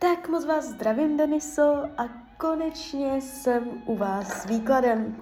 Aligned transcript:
Tak 0.00 0.28
moc 0.28 0.44
vás 0.44 0.64
zdravím, 0.64 1.16
Deniso, 1.16 1.84
a 1.96 2.08
konečně 2.36 3.20
jsem 3.20 3.82
u 3.86 3.96
vás 3.96 4.42
s 4.42 4.46
výkladem. 4.46 5.16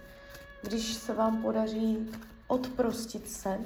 když 0.63 0.93
se 0.93 1.13
vám 1.13 1.41
podaří 1.41 2.11
odprostit 2.47 3.29
se, 3.29 3.59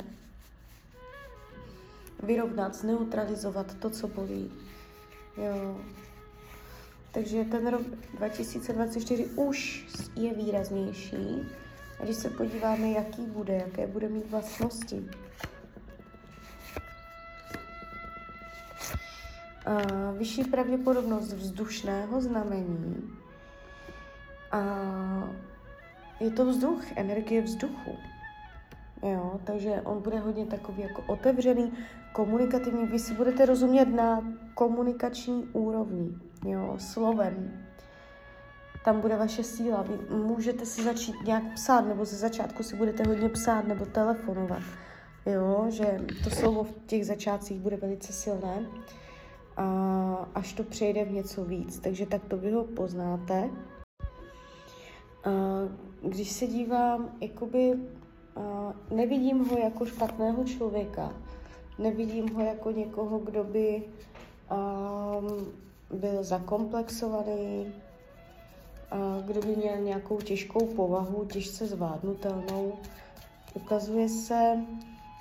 vyrovnat, 2.23 2.75
zneutralizovat 2.75 3.73
to, 3.73 3.89
co 3.89 4.07
bolí. 4.07 4.51
Jo. 5.37 5.77
Takže 7.11 7.43
ten 7.43 7.67
rok 7.67 7.81
2024 8.17 9.25
už 9.25 9.85
je 10.15 10.33
výraznější. 10.33 11.41
A 11.99 12.03
když 12.03 12.15
se 12.15 12.29
podíváme, 12.29 12.89
jaký 12.89 13.21
bude, 13.21 13.53
jaké 13.53 13.87
bude 13.87 14.09
mít 14.09 14.29
vlastnosti. 14.31 15.09
A 19.65 20.11
vyšší 20.11 20.43
pravděpodobnost 20.43 21.33
vzdušného 21.33 22.21
znamení. 22.21 23.17
A 24.51 24.61
je 26.19 26.31
to 26.31 26.45
vzduch, 26.45 26.83
energie 26.95 27.41
vzduchu. 27.41 27.97
Jo, 29.03 29.39
takže 29.43 29.81
on 29.83 30.01
bude 30.01 30.19
hodně 30.19 30.45
takový 30.45 30.81
jako 30.81 31.03
otevřený, 31.07 31.73
komunikativní. 32.13 32.85
Vy 32.85 32.99
si 32.99 33.13
budete 33.13 33.45
rozumět 33.45 33.85
na 33.85 34.23
komunikační 34.53 35.43
úrovni, 35.53 36.09
jo, 36.45 36.75
slovem. 36.77 37.65
Tam 38.85 39.01
bude 39.01 39.17
vaše 39.17 39.43
síla. 39.43 39.81
Vy 39.81 40.15
můžete 40.15 40.65
si 40.65 40.83
začít 40.83 41.15
nějak 41.25 41.43
psát, 41.53 41.81
nebo 41.81 42.05
ze 42.05 42.17
začátku 42.17 42.63
si 42.63 42.75
budete 42.75 43.03
hodně 43.03 43.29
psát 43.29 43.67
nebo 43.67 43.85
telefonovat. 43.85 44.61
Jo, 45.25 45.65
že 45.69 45.99
to 46.23 46.29
slovo 46.29 46.63
v 46.63 46.73
těch 46.85 47.05
začátcích 47.05 47.59
bude 47.59 47.77
velice 47.77 48.13
silné, 48.13 48.65
a 49.57 50.29
až 50.35 50.53
to 50.53 50.63
přejde 50.63 51.05
v 51.05 51.11
něco 51.11 51.45
víc. 51.45 51.79
Takže 51.79 52.05
tak 52.05 52.25
to 52.25 52.37
vy 52.37 52.51
ho 52.51 52.63
poznáte. 52.63 53.49
A 55.23 55.29
když 56.01 56.31
se 56.31 56.47
dívám 56.47 57.09
jakoby 57.21 57.79
nevidím 58.91 59.49
ho 59.49 59.57
jako 59.57 59.85
špatného 59.85 60.43
člověka. 60.43 61.13
Nevidím 61.79 62.35
ho 62.35 62.41
jako 62.41 62.71
někoho, 62.71 63.19
kdo 63.19 63.43
by 63.43 63.83
um, 64.51 65.45
byl 65.99 66.23
zakomplexovaný, 66.23 67.73
kdo 69.25 69.41
by 69.41 69.55
měl 69.55 69.77
nějakou 69.77 70.17
těžkou 70.17 70.65
povahu, 70.65 71.25
těžce 71.25 71.67
zvládnutelnou. 71.67 72.73
Ukazuje 73.53 74.09
se, 74.09 74.57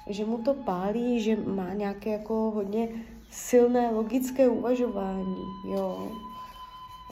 že 0.06 0.24
mu 0.24 0.38
to 0.38 0.54
pálí, 0.54 1.20
že 1.20 1.36
má 1.36 1.72
nějaké 1.72 2.10
jako 2.10 2.34
hodně 2.34 2.88
silné 3.30 3.90
logické 3.90 4.48
uvažování, 4.48 5.44
jo. 5.64 6.12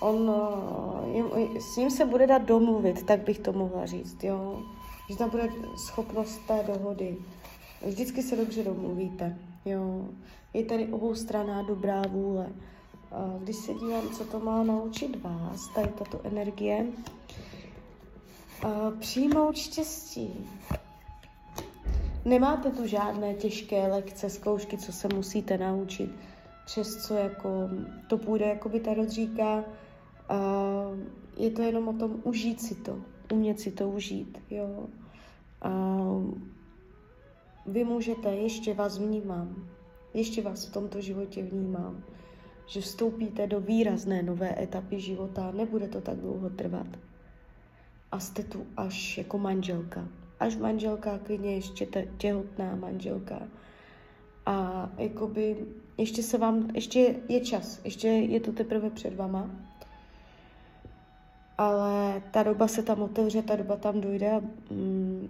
On, 0.01 0.31
uh, 0.31 1.59
s 1.59 1.77
ním 1.77 1.91
se 1.91 2.05
bude 2.05 2.27
dát 2.27 2.43
domluvit, 2.43 3.03
tak 3.03 3.21
bych 3.21 3.39
to 3.39 3.53
mohla 3.53 3.87
říct, 3.87 4.25
jo 4.25 4.63
že 5.11 5.17
tam 5.17 5.31
bude 5.31 5.49
schopnost 5.77 6.39
té 6.47 6.63
dohody. 6.67 7.17
Vždycky 7.87 8.23
se 8.23 8.37
dobře 8.37 8.65
domluvíte, 8.65 9.39
jo. 9.65 10.09
Je 10.55 10.65
tady 10.65 10.87
oboustraná 10.87 11.63
dobrá 11.63 12.03
vůle. 12.03 12.49
Když 13.39 13.57
se 13.57 13.75
dívám, 13.75 14.09
co 14.09 14.25
to 14.25 14.41
má 14.41 14.63
naučit 14.63 15.23
vás, 15.23 15.69
tady 15.75 15.89
tato 15.89 16.21
energie, 16.25 16.87
přijmout 18.99 19.57
štěstí. 19.57 20.49
Nemáte 22.25 22.71
tu 22.71 22.87
žádné 22.87 23.35
těžké 23.35 23.87
lekce, 23.87 24.31
zkoušky, 24.31 24.79
co 24.79 24.93
se 24.93 25.09
musíte 25.15 25.59
naučit, 25.59 26.11
přes 26.67 27.07
co 27.07 27.15
jako 27.15 27.49
to 28.09 28.19
půjde, 28.19 28.47
jako 28.47 28.69
by 28.69 28.81
Tarot 28.81 29.09
říká, 29.09 29.65
je 31.37 31.51
to 31.51 31.63
jenom 31.63 31.89
o 31.89 31.93
tom 31.93 32.21
užít 32.25 32.63
si 32.63 32.75
to, 32.75 32.99
umět 33.33 33.61
si 33.61 33.71
to 33.71 33.89
užít, 33.89 34.39
jo. 34.51 34.87
A 35.63 35.71
vy 37.67 37.85
můžete, 37.85 38.29
ještě 38.29 38.75
vás 38.75 38.99
vnímám, 38.99 39.69
ještě 40.15 40.43
vás 40.43 40.67
v 40.67 40.73
tomto 40.73 41.01
životě 41.01 41.43
vnímám, 41.43 42.05
že 42.67 42.81
vstoupíte 42.81 43.47
do 43.47 43.61
výrazné 43.61 44.23
nové 44.23 44.63
etapy 44.63 45.01
života, 45.01 45.51
nebude 45.51 45.89
to 45.89 46.01
tak 46.01 46.17
dlouho 46.17 46.51
trvat. 46.51 46.87
A 48.13 48.21
jste 48.21 48.43
tu 48.43 48.67
až 48.77 49.19
jako 49.19 49.39
manželka. 49.39 50.09
Až 50.41 50.57
manželka, 50.57 51.19
klidně 51.19 51.55
ještě 51.55 51.87
těhotná 52.19 52.77
manželka. 52.77 53.43
A 54.47 54.89
jakoby 54.99 55.57
ještě 55.99 56.23
se 56.23 56.39
vám, 56.39 56.71
ještě 56.75 57.17
je 57.29 57.41
čas, 57.41 57.81
ještě 57.85 58.09
je 58.09 58.41
to 58.41 58.53
teprve 58.53 58.91
před 58.91 59.17
vama 59.17 59.51
ale 61.59 62.23
ta 62.31 62.43
doba 62.43 62.69
se 62.69 62.83
tam 62.83 63.03
otevře, 63.03 63.43
ta 63.43 63.57
doba 63.57 63.77
tam 63.77 64.01
dojde 64.01 64.31
a 64.33 64.41
mm, 64.71 65.29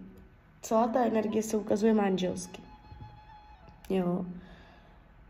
celá 0.62 0.88
ta 0.88 1.04
energie 1.04 1.42
se 1.42 1.56
ukazuje 1.56 1.94
manželsky. 1.94 2.62
Jo. 3.90 4.24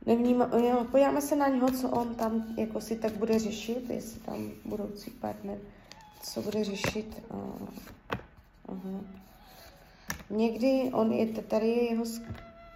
Nevníma, 0.06 0.50
jo, 0.58 0.87
podíváme 0.90 1.20
se 1.20 1.37
na 1.37 1.48
něho, 1.48 1.70
co 1.70 1.88
on 1.88 2.14
tam 2.14 2.44
jako 2.56 2.81
si 2.81 2.96
tak 2.96 3.12
bude 3.12 3.38
řešit, 3.38 3.90
jestli 3.90 4.20
tam 4.20 4.50
budoucí 4.64 5.10
partner, 5.10 5.58
co 6.22 6.43
bude 6.43 6.64
řešit. 6.64 7.22
Uh, 7.31 7.69
uh-huh. 8.69 9.00
Někdy 10.31 10.90
on 10.92 11.12
je, 11.12 11.26
tady 11.26 11.69
je 11.69 11.90
jeho 11.90 12.04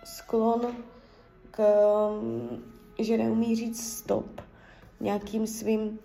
sklon 0.04 0.76
k, 1.50 1.60
um, 2.20 2.64
že 2.98 3.18
neumí 3.18 3.56
říct 3.56 3.92
stop 3.92 4.40
nějakým 5.00 5.46
svým 5.46 5.98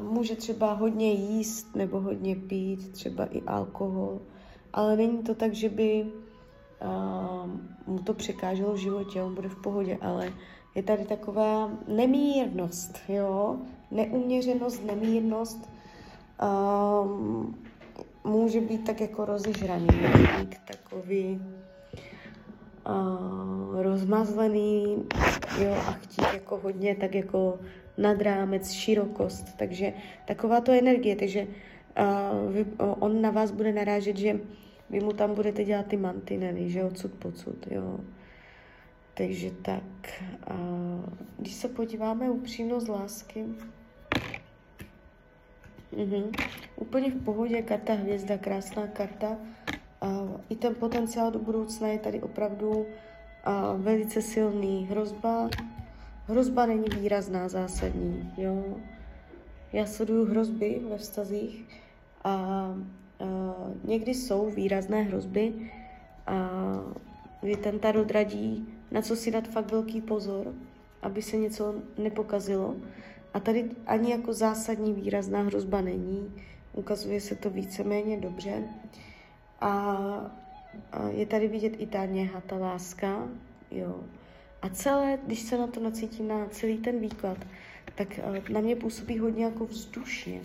může 0.00 0.36
třeba 0.36 0.72
hodně 0.72 1.12
jíst 1.12 1.76
nebo 1.76 2.00
hodně 2.00 2.36
pít, 2.36 2.92
třeba 2.92 3.24
i 3.24 3.42
alkohol, 3.42 4.20
ale 4.72 4.96
není 4.96 5.18
to 5.22 5.34
tak, 5.34 5.54
že 5.54 5.68
by 5.68 6.06
mu 7.86 7.98
to 7.98 8.14
překáželo 8.14 8.72
v 8.72 8.76
životě, 8.76 9.22
on 9.22 9.34
bude 9.34 9.48
v 9.48 9.62
pohodě, 9.62 9.98
ale 10.00 10.32
je 10.74 10.82
tady 10.82 11.04
taková 11.04 11.70
nemírnost, 11.88 12.98
jo, 13.08 13.56
neuměřenost, 13.90 14.84
nemírnost, 14.84 15.70
um, 16.42 17.58
může 18.24 18.60
být 18.60 18.86
tak 18.86 19.00
jako 19.00 19.24
rozežraný, 19.24 19.86
takový 20.66 21.40
uh, 22.88 23.51
rozmazlený, 23.74 25.06
jo, 25.58 25.72
a 25.72 25.92
chtít 25.92 26.26
jako 26.34 26.56
hodně 26.56 26.94
tak 26.94 27.14
jako 27.14 27.58
nad 27.98 28.20
rámec, 28.20 28.70
širokost, 28.70 29.56
takže 29.56 29.92
taková 30.24 30.60
to 30.60 30.72
energie, 30.72 31.16
takže 31.16 31.46
uh, 31.46 32.52
vy, 32.52 32.64
uh, 32.64 32.94
on 32.98 33.22
na 33.22 33.30
vás 33.30 33.50
bude 33.50 33.72
narážet, 33.72 34.16
že 34.16 34.40
vy 34.90 35.00
mu 35.00 35.12
tam 35.12 35.34
budete 35.34 35.64
dělat 35.64 35.86
ty 35.86 35.96
mantinely, 35.96 36.70
že 36.70 36.84
odsud 36.84 37.12
pocud, 37.12 37.66
jo. 37.70 38.00
Takže 39.14 39.50
tak, 39.62 40.22
uh, 40.50 41.04
když 41.38 41.54
se 41.54 41.68
podíváme 41.68 42.30
upřímnost 42.30 42.88
lásky, 42.88 43.44
Mhm. 45.96 46.32
Úplně 46.76 47.10
v 47.10 47.24
pohodě, 47.24 47.62
karta 47.62 47.94
hvězda, 47.94 48.38
krásná 48.38 48.86
karta. 48.86 49.36
Uh, 50.02 50.40
I 50.48 50.56
ten 50.56 50.74
potenciál 50.74 51.30
do 51.30 51.38
budoucna 51.38 51.88
je 51.88 51.98
tady 51.98 52.22
opravdu 52.22 52.86
uh, 53.46 53.82
velice 53.82 54.22
silný. 54.22 54.86
Hrozba, 54.90 55.50
hrozba 56.26 56.66
není 56.66 56.86
výrazná, 57.00 57.48
zásadní. 57.48 58.32
Jo? 58.36 58.64
Já 59.72 59.86
sleduju 59.86 60.24
hrozby 60.24 60.82
ve 60.90 60.98
vztazích 60.98 61.68
a 62.24 62.66
uh, 63.18 63.28
někdy 63.84 64.14
jsou 64.14 64.50
výrazné 64.50 65.02
hrozby 65.02 65.70
a 66.26 66.50
kdy 67.40 67.56
ten 67.56 67.78
tarot 67.78 68.10
radí, 68.10 68.68
na 68.90 69.02
co 69.02 69.16
si 69.16 69.30
dát 69.30 69.48
fakt 69.48 69.70
velký 69.70 70.00
pozor, 70.00 70.54
aby 71.02 71.22
se 71.22 71.36
něco 71.36 71.74
nepokazilo. 71.98 72.76
A 73.34 73.40
tady 73.40 73.70
ani 73.86 74.10
jako 74.10 74.32
zásadní 74.32 74.92
výrazná 74.92 75.42
hrozba 75.42 75.80
není. 75.80 76.34
Ukazuje 76.72 77.20
se 77.20 77.34
to 77.34 77.50
víceméně 77.50 78.16
dobře. 78.16 78.62
A, 79.60 79.68
a 79.68 80.30
je 81.10 81.26
tady 81.26 81.48
vidět 81.48 81.72
i 81.78 81.86
ta 81.86 82.04
něha, 82.04 82.42
láska. 82.60 83.28
Jo. 83.70 84.00
A 84.62 84.68
celé, 84.68 85.18
když 85.26 85.40
se 85.40 85.58
na 85.58 85.66
to 85.66 85.80
nacítím 85.80 86.28
na 86.28 86.46
celý 86.46 86.78
ten 86.78 87.00
výklad, 87.00 87.38
tak 87.94 88.20
na 88.48 88.60
mě 88.60 88.76
působí 88.76 89.18
hodně 89.18 89.44
jako 89.44 89.66
vzdušně. 89.66 90.40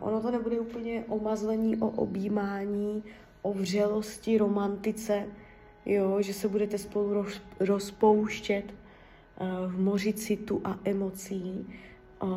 Ono 0.00 0.20
to 0.22 0.30
nebude 0.30 0.60
úplně 0.60 1.04
o 1.08 1.20
mazlení, 1.20 1.76
o 1.76 1.88
objímání, 1.88 3.04
o 3.42 3.52
vřelosti, 3.52 4.38
romantice, 4.38 5.26
jo, 5.86 6.22
že 6.22 6.34
se 6.34 6.48
budete 6.48 6.78
spolu 6.78 7.12
roz, 7.12 7.40
rozpouštět, 7.60 8.64
v 9.66 9.80
moři 9.80 10.12
citu 10.12 10.60
a 10.64 10.78
emocí. 10.84 11.66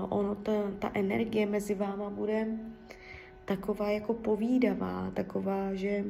Ono, 0.09 0.35
ta, 0.35 0.51
ta 0.79 0.91
energie 0.93 1.45
mezi 1.45 1.75
váma 1.75 2.09
bude 2.09 2.47
taková 3.45 3.89
jako 3.89 4.13
povídavá, 4.13 5.11
taková, 5.13 5.73
že 5.73 6.03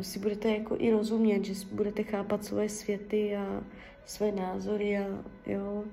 si 0.00 0.18
budete 0.18 0.50
jako 0.50 0.76
i 0.78 0.90
rozumět, 0.90 1.44
že 1.44 1.54
budete 1.72 2.02
chápat 2.02 2.44
svoje 2.44 2.68
světy 2.68 3.36
a 3.36 3.64
své 4.06 4.32
názory 4.32 4.98
a 4.98 5.06
jo, 5.46 5.84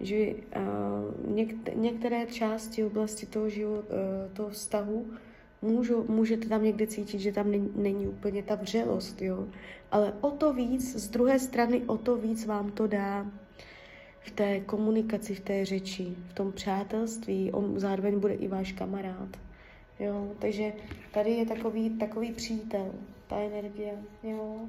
že 0.00 0.16
uh, 0.16 1.34
něk- 1.34 1.76
některé 1.76 2.26
části 2.26 2.84
oblasti 2.84 3.26
toho, 3.26 3.48
život, 3.48 3.84
uh, 3.84 4.32
toho 4.32 4.48
vztahu 4.48 5.06
můžu, 5.62 6.04
můžete 6.08 6.48
tam 6.48 6.64
někde 6.64 6.86
cítit, 6.86 7.18
že 7.18 7.32
tam 7.32 7.50
není, 7.50 7.70
není 7.76 8.06
úplně 8.06 8.42
ta 8.42 8.54
vřelost, 8.54 9.22
jo. 9.22 9.46
Ale 9.90 10.12
o 10.20 10.30
to 10.30 10.52
víc, 10.52 10.96
z 10.96 11.08
druhé 11.10 11.38
strany, 11.38 11.82
o 11.86 11.96
to 11.96 12.16
víc 12.16 12.46
vám 12.46 12.70
to 12.70 12.86
dá 12.86 13.26
v 14.20 14.30
té 14.30 14.60
komunikaci, 14.60 15.34
v 15.34 15.40
té 15.40 15.64
řeči, 15.64 16.16
v 16.28 16.34
tom 16.34 16.52
přátelství. 16.52 17.52
On 17.52 17.80
zároveň 17.80 18.20
bude 18.20 18.34
i 18.34 18.48
váš 18.48 18.72
kamarád. 18.72 19.43
Jo, 20.00 20.28
takže 20.38 20.72
tady 21.12 21.30
je 21.30 21.46
takový, 21.46 21.90
takový 21.90 22.32
přítel, 22.32 22.92
ta 23.26 23.36
energie, 23.36 23.98
jo. 24.22 24.60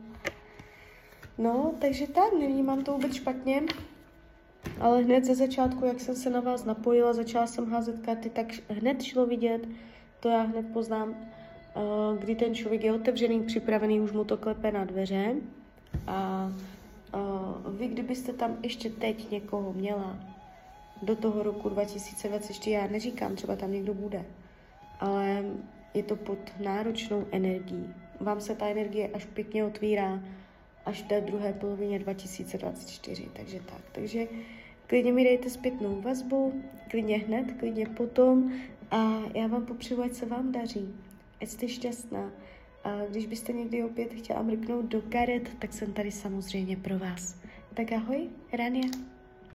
No, 1.38 1.74
takže 1.80 2.08
tak, 2.08 2.34
nevnímám 2.34 2.84
to 2.84 2.92
vůbec 2.92 3.14
špatně, 3.14 3.62
ale 4.80 5.02
hned 5.02 5.26
ze 5.26 5.36
začátku, 5.36 5.86
jak 5.86 6.00
jsem 6.00 6.16
se 6.16 6.30
na 6.30 6.40
vás 6.40 6.66
napojila, 6.66 7.14
začala 7.14 7.48
jsem 7.48 7.72
házet 7.72 8.00
karty, 8.00 8.30
tak 8.30 8.48
hned 8.70 9.04
šlo 9.04 9.26
vidět, 9.26 9.68
to 10.20 10.30
já 10.30 10.42
hned 10.42 10.66
poznám, 10.74 11.16
eh, 11.16 12.18
kdy 12.20 12.36
ten 12.36 12.56
člověk 12.56 12.84
je 12.84 12.94
otevřený, 12.94 13.44
připravený, 13.44 14.00
už 14.00 14.12
mu 14.12 14.24
to 14.24 14.38
klepe 14.38 14.72
na 14.72 14.86
dveře 14.86 15.36
a 16.08 16.52
uh, 17.14 17.76
vy 17.76 17.88
kdybyste 17.88 18.34
tam 18.34 18.58
ještě 18.64 18.90
teď 18.90 19.32
někoho 19.32 19.74
měla 19.74 20.20
do 21.02 21.16
toho 21.16 21.44
roku 21.44 21.70
2024, 21.70 22.72
já 22.72 22.88
neříkám, 22.88 23.36
třeba 23.36 23.56
tam 23.56 23.72
někdo 23.72 23.94
bude, 23.94 24.26
ale 25.00 25.46
je 25.94 26.04
to 26.04 26.16
pod 26.16 26.40
náročnou 26.60 27.26
energií. 27.32 27.94
Vám 28.20 28.42
se 28.42 28.56
ta 28.56 28.68
energie 28.68 29.08
až 29.08 29.26
pěkně 29.26 29.66
otvírá 29.66 30.20
až 30.86 31.04
v 31.04 31.08
té 31.08 31.22
druhé 31.22 31.54
polovině 31.54 32.00
2024, 32.00 33.30
takže 33.34 33.60
tak. 33.60 33.82
Takže 33.92 34.28
klidně 34.88 35.14
mi 35.14 35.24
dejte 35.24 35.50
zpětnou 35.50 36.02
vazbu, 36.02 36.64
klidně 36.90 37.18
hned, 37.18 37.52
klidně 37.60 37.86
potom 37.86 38.54
a 38.92 39.22
já 39.36 39.48
vám 39.48 39.66
popřeju, 39.66 40.04
ať 40.04 40.14
se 40.14 40.26
vám 40.26 40.52
daří, 40.52 40.96
ať 41.42 41.48
jste 41.48 41.68
šťastná. 41.68 42.32
A 42.84 43.06
když 43.10 43.26
byste 43.26 43.54
někdy 43.54 43.84
opět 43.84 44.14
chtěla 44.14 44.42
mrknout 44.42 44.86
do 44.86 45.02
karet, 45.02 45.50
tak 45.60 45.74
jsem 45.74 45.94
tady 45.94 46.12
samozřejmě 46.12 46.78
pro 46.78 47.00
vás. 47.00 47.42
Tak 47.74 47.92
ahoj, 47.92 48.30
Rania. 48.54 49.15